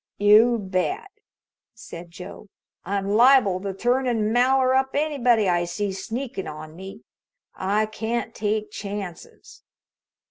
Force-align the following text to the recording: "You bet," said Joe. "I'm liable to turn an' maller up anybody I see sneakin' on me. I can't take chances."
"You 0.17 0.57
bet," 0.57 1.11
said 1.75 2.09
Joe. 2.09 2.47
"I'm 2.83 3.07
liable 3.07 3.59
to 3.61 3.71
turn 3.71 4.07
an' 4.07 4.33
maller 4.33 4.75
up 4.75 4.95
anybody 4.95 5.47
I 5.47 5.65
see 5.65 5.91
sneakin' 5.93 6.47
on 6.47 6.75
me. 6.75 7.03
I 7.53 7.85
can't 7.85 8.33
take 8.33 8.71
chances." 8.71 9.61